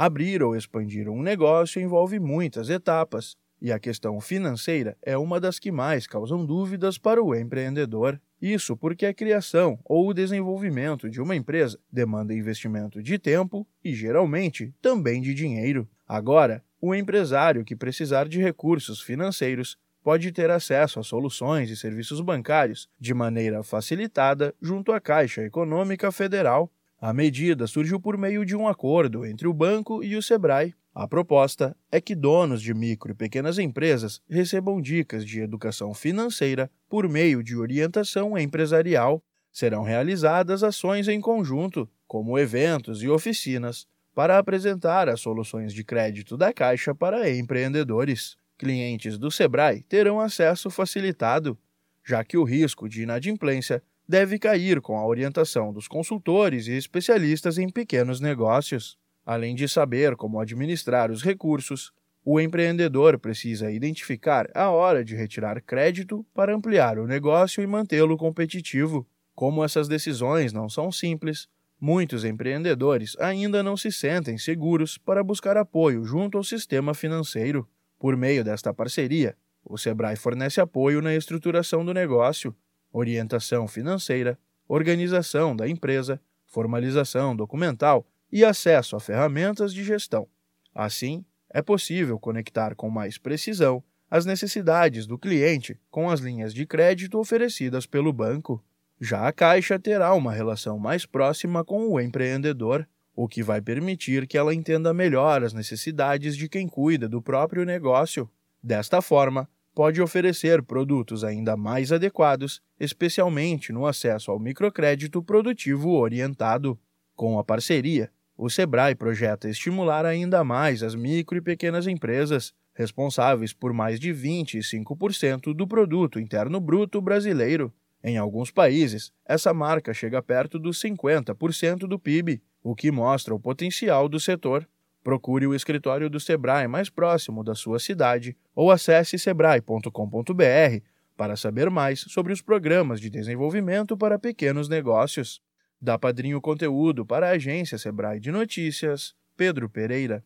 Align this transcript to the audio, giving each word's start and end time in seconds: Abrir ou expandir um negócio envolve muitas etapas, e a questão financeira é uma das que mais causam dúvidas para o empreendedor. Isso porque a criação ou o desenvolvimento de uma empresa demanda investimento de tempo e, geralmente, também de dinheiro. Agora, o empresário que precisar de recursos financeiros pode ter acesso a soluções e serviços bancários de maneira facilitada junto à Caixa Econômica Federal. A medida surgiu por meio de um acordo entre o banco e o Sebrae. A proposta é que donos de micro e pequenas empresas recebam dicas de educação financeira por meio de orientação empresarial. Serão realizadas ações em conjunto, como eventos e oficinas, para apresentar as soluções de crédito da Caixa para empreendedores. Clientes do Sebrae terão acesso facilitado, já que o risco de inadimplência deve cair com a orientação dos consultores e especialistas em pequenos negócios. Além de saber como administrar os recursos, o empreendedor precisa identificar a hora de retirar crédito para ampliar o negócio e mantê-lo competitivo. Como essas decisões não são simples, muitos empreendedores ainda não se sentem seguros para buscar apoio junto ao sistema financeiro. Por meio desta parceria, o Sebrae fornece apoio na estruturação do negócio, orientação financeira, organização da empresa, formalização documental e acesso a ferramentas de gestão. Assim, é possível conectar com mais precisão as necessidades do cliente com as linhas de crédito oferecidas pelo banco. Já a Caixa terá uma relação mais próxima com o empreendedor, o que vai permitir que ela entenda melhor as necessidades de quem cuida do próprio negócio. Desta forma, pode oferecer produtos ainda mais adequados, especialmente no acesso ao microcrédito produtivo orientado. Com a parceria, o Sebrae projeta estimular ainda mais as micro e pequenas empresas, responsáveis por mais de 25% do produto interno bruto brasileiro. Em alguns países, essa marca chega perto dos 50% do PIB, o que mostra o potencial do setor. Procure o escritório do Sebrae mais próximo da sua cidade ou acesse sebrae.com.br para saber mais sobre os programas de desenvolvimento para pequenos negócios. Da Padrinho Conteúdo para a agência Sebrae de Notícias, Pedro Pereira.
Abrir 0.00 0.44
ou 0.44 0.54
expandir 0.54 1.08
um 1.08 1.20
negócio 1.20 1.82
envolve 1.82 2.20
muitas 2.20 2.70
etapas, 2.70 3.36
e 3.60 3.72
a 3.72 3.80
questão 3.80 4.20
financeira 4.20 4.96
é 5.02 5.18
uma 5.18 5.40
das 5.40 5.58
que 5.58 5.72
mais 5.72 6.06
causam 6.06 6.46
dúvidas 6.46 6.96
para 6.96 7.20
o 7.20 7.34
empreendedor. 7.34 8.20
Isso 8.40 8.76
porque 8.76 9.06
a 9.06 9.12
criação 9.12 9.76
ou 9.84 10.08
o 10.08 10.14
desenvolvimento 10.14 11.10
de 11.10 11.20
uma 11.20 11.34
empresa 11.34 11.80
demanda 11.90 12.32
investimento 12.32 13.02
de 13.02 13.18
tempo 13.18 13.66
e, 13.82 13.92
geralmente, 13.92 14.72
também 14.80 15.20
de 15.20 15.34
dinheiro. 15.34 15.88
Agora, 16.06 16.62
o 16.80 16.94
empresário 16.94 17.64
que 17.64 17.74
precisar 17.74 18.28
de 18.28 18.40
recursos 18.40 19.00
financeiros 19.00 19.76
pode 20.04 20.30
ter 20.30 20.48
acesso 20.48 21.00
a 21.00 21.02
soluções 21.02 21.70
e 21.70 21.76
serviços 21.76 22.20
bancários 22.20 22.88
de 23.00 23.12
maneira 23.12 23.64
facilitada 23.64 24.54
junto 24.62 24.92
à 24.92 25.00
Caixa 25.00 25.42
Econômica 25.42 26.12
Federal. 26.12 26.70
A 27.00 27.12
medida 27.12 27.68
surgiu 27.68 28.00
por 28.00 28.18
meio 28.18 28.44
de 28.44 28.56
um 28.56 28.66
acordo 28.66 29.24
entre 29.24 29.46
o 29.46 29.54
banco 29.54 30.02
e 30.02 30.16
o 30.16 30.22
Sebrae. 30.22 30.74
A 30.92 31.06
proposta 31.06 31.76
é 31.92 32.00
que 32.00 32.12
donos 32.12 32.60
de 32.60 32.74
micro 32.74 33.12
e 33.12 33.14
pequenas 33.14 33.56
empresas 33.56 34.20
recebam 34.28 34.80
dicas 34.80 35.24
de 35.24 35.40
educação 35.40 35.94
financeira 35.94 36.68
por 36.88 37.08
meio 37.08 37.40
de 37.40 37.56
orientação 37.56 38.36
empresarial. 38.36 39.22
Serão 39.52 39.84
realizadas 39.84 40.64
ações 40.64 41.06
em 41.06 41.20
conjunto, 41.20 41.88
como 42.04 42.36
eventos 42.36 43.00
e 43.00 43.08
oficinas, 43.08 43.86
para 44.12 44.36
apresentar 44.36 45.08
as 45.08 45.20
soluções 45.20 45.72
de 45.72 45.84
crédito 45.84 46.36
da 46.36 46.52
Caixa 46.52 46.92
para 46.92 47.30
empreendedores. 47.30 48.36
Clientes 48.58 49.16
do 49.16 49.30
Sebrae 49.30 49.82
terão 49.82 50.18
acesso 50.18 50.68
facilitado, 50.68 51.56
já 52.04 52.24
que 52.24 52.36
o 52.36 52.42
risco 52.42 52.88
de 52.88 53.04
inadimplência 53.04 53.80
deve 54.08 54.38
cair 54.38 54.80
com 54.80 54.96
a 54.96 55.06
orientação 55.06 55.70
dos 55.70 55.86
consultores 55.86 56.66
e 56.66 56.72
especialistas 56.72 57.58
em 57.58 57.68
pequenos 57.68 58.20
negócios. 58.20 58.96
Além 59.26 59.54
de 59.54 59.68
saber 59.68 60.16
como 60.16 60.40
administrar 60.40 61.10
os 61.10 61.22
recursos, 61.22 61.92
o 62.24 62.40
empreendedor 62.40 63.18
precisa 63.18 63.70
identificar 63.70 64.48
a 64.54 64.70
hora 64.70 65.04
de 65.04 65.14
retirar 65.14 65.60
crédito 65.60 66.24
para 66.34 66.54
ampliar 66.54 66.98
o 66.98 67.06
negócio 67.06 67.62
e 67.62 67.66
mantê-lo 67.66 68.16
competitivo. 68.16 69.06
Como 69.34 69.62
essas 69.62 69.86
decisões 69.86 70.52
não 70.52 70.68
são 70.68 70.90
simples, 70.90 71.46
muitos 71.78 72.24
empreendedores 72.24 73.14
ainda 73.18 73.62
não 73.62 73.76
se 73.76 73.92
sentem 73.92 74.38
seguros 74.38 74.96
para 74.96 75.22
buscar 75.22 75.56
apoio 75.58 76.02
junto 76.04 76.38
ao 76.38 76.44
sistema 76.44 76.94
financeiro. 76.94 77.68
Por 77.98 78.16
meio 78.16 78.42
desta 78.42 78.72
parceria, 78.72 79.36
o 79.64 79.76
Sebrae 79.76 80.16
fornece 80.16 80.60
apoio 80.60 81.02
na 81.02 81.14
estruturação 81.14 81.84
do 81.84 81.92
negócio, 81.92 82.54
orientação 82.92 83.66
financeira, 83.68 84.38
organização 84.66 85.54
da 85.54 85.68
empresa, 85.68 86.20
formalização 86.46 87.34
documental 87.34 88.06
e 88.30 88.44
acesso 88.44 88.96
a 88.96 89.00
ferramentas 89.00 89.72
de 89.72 89.82
gestão. 89.82 90.28
Assim, 90.74 91.24
é 91.50 91.62
possível 91.62 92.18
conectar 92.18 92.74
com 92.74 92.90
mais 92.90 93.18
precisão 93.18 93.82
as 94.10 94.24
necessidades 94.24 95.06
do 95.06 95.18
cliente 95.18 95.78
com 95.90 96.10
as 96.10 96.20
linhas 96.20 96.54
de 96.54 96.66
crédito 96.66 97.18
oferecidas 97.18 97.86
pelo 97.86 98.12
banco. 98.12 98.62
Já 99.00 99.28
a 99.28 99.32
Caixa 99.32 99.78
terá 99.78 100.12
uma 100.14 100.32
relação 100.32 100.78
mais 100.78 101.06
próxima 101.06 101.64
com 101.64 101.88
o 101.88 102.00
empreendedor, 102.00 102.86
o 103.14 103.28
que 103.28 103.42
vai 103.42 103.60
permitir 103.60 104.26
que 104.26 104.38
ela 104.38 104.54
entenda 104.54 104.94
melhor 104.94 105.42
as 105.42 105.52
necessidades 105.52 106.36
de 106.36 106.48
quem 106.48 106.68
cuida 106.68 107.08
do 107.08 107.20
próprio 107.20 107.64
negócio. 107.64 108.30
Desta 108.62 109.02
forma, 109.02 109.48
pode 109.78 110.02
oferecer 110.02 110.60
produtos 110.60 111.22
ainda 111.22 111.56
mais 111.56 111.92
adequados, 111.92 112.60
especialmente 112.80 113.72
no 113.72 113.86
acesso 113.86 114.32
ao 114.32 114.40
microcrédito 114.40 115.22
produtivo 115.22 115.90
orientado. 115.90 116.76
Com 117.14 117.38
a 117.38 117.44
parceria, 117.44 118.10
o 118.36 118.50
Sebrae 118.50 118.96
projeta 118.96 119.48
estimular 119.48 120.04
ainda 120.04 120.42
mais 120.42 120.82
as 120.82 120.96
micro 120.96 121.38
e 121.38 121.40
pequenas 121.40 121.86
empresas, 121.86 122.52
responsáveis 122.74 123.52
por 123.52 123.72
mais 123.72 124.00
de 124.00 124.10
25% 124.12 125.54
do 125.54 125.64
produto 125.64 126.18
interno 126.18 126.58
bruto 126.58 127.00
brasileiro. 127.00 127.72
Em 128.02 128.18
alguns 128.18 128.50
países, 128.50 129.12
essa 129.24 129.54
marca 129.54 129.94
chega 129.94 130.20
perto 130.20 130.58
dos 130.58 130.82
50% 130.82 131.86
do 131.86 132.00
PIB, 132.00 132.42
o 132.64 132.74
que 132.74 132.90
mostra 132.90 133.32
o 133.32 133.38
potencial 133.38 134.08
do 134.08 134.18
setor. 134.18 134.68
Procure 135.08 135.46
o 135.46 135.54
escritório 135.54 136.10
do 136.10 136.20
Sebrae 136.20 136.68
mais 136.68 136.90
próximo 136.90 137.42
da 137.42 137.54
sua 137.54 137.78
cidade 137.78 138.36
ou 138.54 138.70
acesse 138.70 139.18
sebrae.com.br 139.18 140.84
para 141.16 141.34
saber 141.34 141.70
mais 141.70 142.00
sobre 142.00 142.30
os 142.30 142.42
programas 142.42 143.00
de 143.00 143.08
desenvolvimento 143.08 143.96
para 143.96 144.18
pequenos 144.18 144.68
negócios. 144.68 145.40
Da 145.80 145.98
Padrinho 145.98 146.42
Conteúdo 146.42 147.06
para 147.06 147.26
a 147.26 147.30
agência 147.30 147.78
Sebrae 147.78 148.20
de 148.20 148.30
Notícias, 148.30 149.14
Pedro 149.34 149.70
Pereira. 149.70 150.22